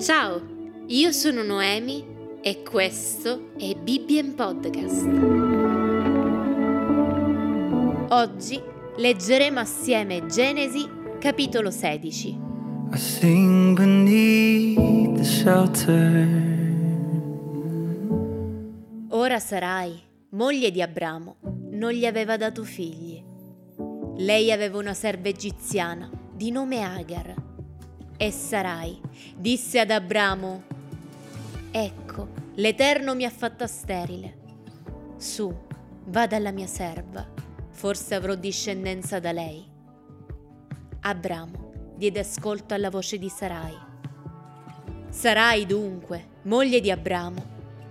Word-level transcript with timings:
Ciao, 0.00 0.42
io 0.88 1.12
sono 1.12 1.44
Noemi 1.44 2.04
e 2.42 2.64
questo 2.64 3.52
è 3.56 3.72
Bibbien 3.76 4.34
Podcast. 4.34 5.06
Oggi 8.08 8.60
leggeremo 8.96 9.60
assieme 9.60 10.26
Genesi 10.26 10.88
capitolo 11.20 11.70
16. 11.70 12.28
I 12.92 12.98
sing 12.98 13.76
beneath 13.76 15.16
the 15.16 15.22
shelter. 15.22 16.26
Ora 19.10 19.38
Sarai, 19.38 19.96
moglie 20.30 20.72
di 20.72 20.82
Abramo, 20.82 21.36
non 21.70 21.92
gli 21.92 22.06
aveva 22.06 22.36
dato 22.36 22.64
figli. 22.64 23.22
Lei 24.16 24.50
aveva 24.50 24.78
una 24.78 24.94
serva 24.94 25.28
egiziana 25.28 26.10
di 26.34 26.50
nome 26.50 26.82
Agar. 26.82 27.39
E 28.22 28.30
Sarai 28.32 29.00
disse 29.34 29.80
ad 29.80 29.90
Abramo, 29.90 30.64
Ecco, 31.70 32.28
l'Eterno 32.56 33.14
mi 33.14 33.24
ha 33.24 33.30
fatta 33.30 33.66
sterile. 33.66 34.36
Su, 35.16 35.50
va 36.04 36.26
dalla 36.26 36.50
mia 36.50 36.66
serva, 36.66 37.26
forse 37.70 38.14
avrò 38.14 38.34
discendenza 38.34 39.20
da 39.20 39.32
lei. 39.32 39.66
Abramo 41.00 41.94
diede 41.96 42.20
ascolto 42.20 42.74
alla 42.74 42.90
voce 42.90 43.16
di 43.16 43.30
Sarai. 43.30 43.74
Sarai 45.08 45.64
dunque, 45.64 46.26
moglie 46.42 46.82
di 46.82 46.90
Abramo, 46.90 47.42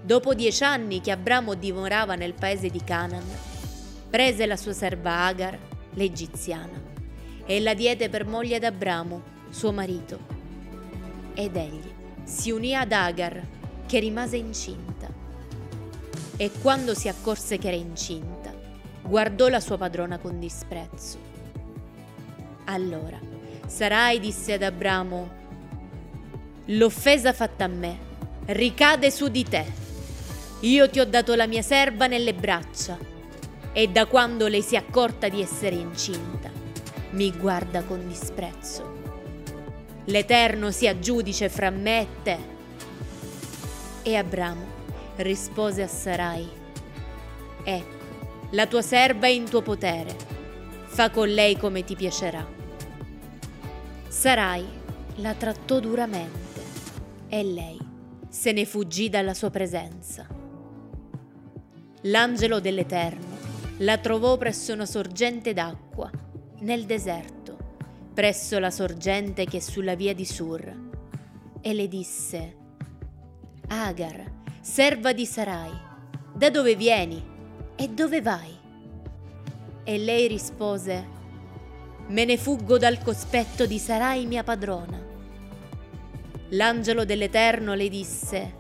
dopo 0.04 0.36
dieci 0.36 0.64
anni 0.64 1.02
che 1.02 1.10
Abramo 1.10 1.56
dimorava 1.56 2.14
nel 2.14 2.36
paese 2.36 2.70
di 2.70 2.84
Canaan, 2.84 3.26
prese 4.12 4.46
la 4.46 4.58
sua 4.58 4.74
serva 4.74 5.26
Agar, 5.26 5.58
l'egiziana, 5.94 6.80
e 7.48 7.60
la 7.60 7.74
diede 7.74 8.10
per 8.10 8.28
moglie 8.28 8.58
ad 8.58 8.64
Abramo, 8.64 9.38
suo 9.50 9.72
marito. 9.72 10.20
Ed 11.34 11.56
egli 11.56 11.92
si 12.24 12.52
unì 12.52 12.76
ad 12.76 12.92
Agar, 12.92 13.42
che 13.86 14.00
rimase 14.00 14.38
incinta. 14.38 15.08
E 16.38 16.52
quando 16.62 16.94
si 16.94 17.08
accorse 17.08 17.58
che 17.58 17.68
era 17.68 17.78
incinta, 17.78 18.54
guardò 19.02 19.48
la 19.48 19.60
sua 19.60 19.78
padrona 19.78 20.20
con 20.20 20.40
disprezzo. 20.40 21.18
Allora 22.66 23.20
Sarai 23.70 24.20
disse 24.20 24.54
ad 24.54 24.64
Abramo, 24.64 25.38
L'offesa 26.66 27.34
fatta 27.34 27.66
a 27.66 27.68
me 27.68 27.98
ricade 28.48 29.12
su 29.12 29.28
di 29.28 29.44
te. 29.44 29.66
Io 30.62 30.90
ti 30.90 31.00
ho 31.00 31.06
dato 31.06 31.36
la 31.36 31.48
mia 31.48 31.62
serva 31.62 32.08
nelle 32.08 32.34
braccia 32.34 32.98
e 33.72 33.88
da 33.88 34.06
quando 34.08 34.48
lei 34.48 34.62
si 34.62 34.76
è 34.76 34.80
accorta 34.80 35.30
di 35.30 35.42
essere 35.42 35.76
incinta, 35.76 36.50
mi 37.12 37.32
guarda 37.32 37.84
con 37.84 38.08
disprezzo. 38.08 38.99
L'Eterno 40.10 40.72
sia 40.72 40.98
giudice 40.98 41.50
fra 41.50 41.70
me 41.70 42.02
e 42.02 42.08
te. 42.24 42.38
E 44.02 44.16
Abramo 44.16 44.66
rispose 45.18 45.84
a 45.84 45.88
Sarai, 45.88 46.50
Ecco, 47.64 47.98
la 48.52 48.66
tua 48.66 48.82
serva 48.82 49.28
è 49.28 49.30
in 49.30 49.48
tuo 49.48 49.62
potere, 49.62 50.16
fa 50.86 51.12
con 51.12 51.28
lei 51.28 51.58
come 51.58 51.84
ti 51.84 51.96
piacerà. 51.96 52.44
Sarai 54.08 54.66
la 55.18 55.36
trattò 55.36 55.80
duramente 55.80 56.62
e 57.28 57.44
lei 57.44 57.78
se 58.28 58.52
ne 58.52 58.66
fuggì 58.66 59.10
dalla 59.10 59.36
sua 59.36 59.52
presenza. 59.52 60.26
L'angelo 62.04 62.60
dell'Eterno 62.60 63.38
la 63.80 64.00
trovò 64.00 64.38
presso 64.38 64.74
una 64.74 64.88
sorgente 64.88 65.54
d'acqua, 65.54 66.10
nel 66.62 66.86
deserto, 66.86 67.39
presso 68.20 68.60
la 68.60 68.70
sorgente 68.70 69.46
che 69.46 69.60
è 69.60 69.60
sulla 69.62 69.96
via 69.96 70.14
di 70.14 70.26
Sur, 70.26 70.76
e 71.62 71.74
le 71.74 71.88
disse, 71.88 72.58
Agar, 73.70 74.30
serva 74.60 75.14
di 75.14 75.26
Sarai, 75.26 75.72
da 76.34 76.50
dove 76.50 76.76
vieni 76.76 77.24
e 77.78 77.88
dove 77.88 78.22
vai? 78.22 78.54
E 79.86 79.98
lei 79.98 80.28
rispose, 80.28 81.08
Me 82.08 82.26
ne 82.26 82.36
fuggo 82.36 82.78
dal 82.78 83.02
cospetto 83.02 83.66
di 83.66 83.80
Sarai 83.80 84.26
mia 84.26 84.44
padrona. 84.44 85.02
L'angelo 86.50 87.06
dell'Eterno 87.06 87.74
le 87.74 87.88
disse, 87.88 88.54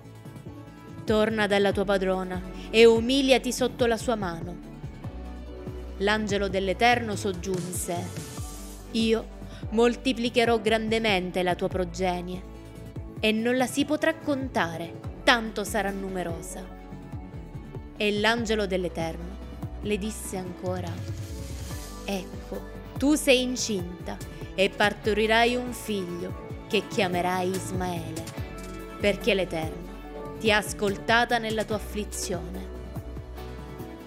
Torna 1.04 1.48
dalla 1.48 1.74
tua 1.74 1.84
padrona 1.84 2.42
e 2.70 2.86
umiliati 2.86 3.52
sotto 3.52 3.86
la 3.88 3.98
sua 3.98 4.16
mano. 4.16 4.56
L'angelo 5.98 6.48
dell'Eterno 6.48 7.18
soggiunse, 7.18 7.98
Io 8.92 9.36
moltiplicherò 9.70 10.60
grandemente 10.60 11.44
la 11.44 11.56
tua 11.56 11.68
progenie 11.68 12.58
e 13.20 13.32
non 13.32 13.58
la 13.58 13.68
si 13.68 13.86
potrà 13.86 14.16
contare, 14.16 15.00
tanto 15.24 15.64
sarà 15.64 15.92
numerosa. 15.92 16.66
E 17.98 18.20
l'angelo 18.20 18.66
dell'Eterno 18.66 19.38
le 19.82 19.98
disse 19.98 20.38
ancora, 20.38 20.92
Ecco, 22.06 22.62
tu 22.98 23.16
sei 23.16 23.42
incinta 23.42 24.18
e 24.56 24.70
partorirai 24.70 25.56
un 25.56 25.72
figlio 25.74 26.48
che 26.68 26.88
chiamerai 26.88 27.50
Ismaele, 27.50 28.24
perché 29.00 29.34
l'Eterno 29.34 30.38
ti 30.40 30.52
ha 30.52 30.58
ascoltata 30.58 31.38
nella 31.38 31.66
tua 31.66 31.76
afflizione. 31.76 32.68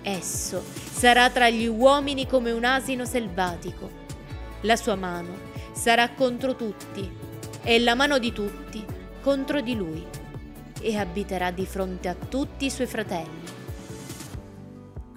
Esso 0.03 0.65
sarà 0.91 1.31
tra 1.31 1.49
gli 1.49 1.67
uomini 1.67 2.27
come 2.27 2.51
un 2.51 2.65
asino 2.65 3.05
selvatico. 3.05 4.02
La 4.63 4.77
sua 4.77 4.95
mano 4.95 5.51
sarà 5.73 6.11
contro 6.11 6.55
tutti 6.55 7.11
e 7.63 7.79
la 7.81 7.95
mano 7.95 8.19
di 8.19 8.33
tutti 8.33 8.85
contro 9.21 9.61
di 9.61 9.75
lui 9.75 10.05
e 10.81 10.97
abiterà 10.97 11.51
di 11.51 11.65
fronte 11.65 12.09
a 12.09 12.15
tutti 12.15 12.67
i 12.67 12.71
suoi 12.71 12.87
fratelli. 12.87 13.41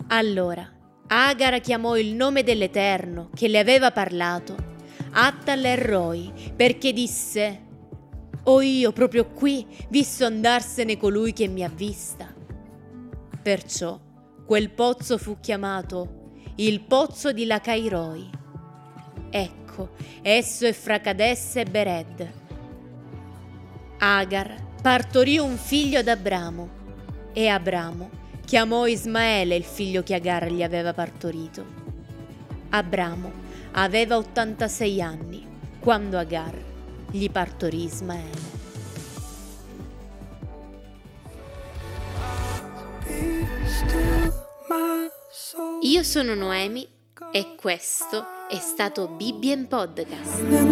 Allora 0.08 0.70
Agara 1.08 1.60
chiamò 1.60 1.98
il 1.98 2.14
nome 2.14 2.42
dell'Eterno 2.42 3.30
che 3.34 3.48
le 3.48 3.60
aveva 3.60 3.92
parlato, 3.92 4.56
Attal 5.12 5.64
Erroi, 5.64 6.32
perché 6.56 6.94
disse, 6.94 7.62
Ho 8.44 8.62
io 8.62 8.92
proprio 8.92 9.28
qui 9.30 9.68
visto 9.90 10.26
andarsene 10.26 10.98
colui 10.98 11.32
che 11.32 11.48
mi 11.48 11.64
ha 11.64 11.70
vista. 11.70 12.34
Perciò 13.42 14.00
quel 14.46 14.72
pozzo 14.72 15.20
fu 15.20 15.40
chiamato 15.40 16.24
il 16.56 16.82
pozzo 16.82 17.32
di 17.32 17.46
Lacairoi. 17.46 18.30
Ecco, 19.38 19.90
esso 20.22 20.66
è 20.66 20.72
fra 20.72 21.02
Cadesse 21.02 21.60
e 21.60 21.66
Bered. 21.66 22.32
Agar 23.98 24.64
partorì 24.82 25.38
un 25.38 25.58
figlio 25.58 26.00
ad 26.00 26.08
Abramo 26.08 26.70
e 27.34 27.50
Abramo 27.50 28.10
chiamò 28.46 28.86
Ismaele 28.86 29.58
il 29.58 29.66
figlio 29.66 30.04
che 30.04 30.14
Agar 30.14 30.50
gli 30.50 30.64
aveva 30.64 30.94
partorito. 30.94 31.66
Abramo 32.70 33.30
aveva 33.72 34.16
86 34.16 35.02
anni 35.02 35.46
quando 35.80 36.18
Agar 36.18 36.58
gli 37.12 37.30
partorì 37.30 37.84
Ismaele. 37.84 38.54
Io 45.82 46.04
sono 46.04 46.36
Noemi 46.36 46.88
e 47.34 47.56
questo 47.60 48.35
è 48.48 48.60
stato 48.60 49.08
Bibbien 49.08 49.68
Podcast. 49.68 50.40
In 50.40 50.70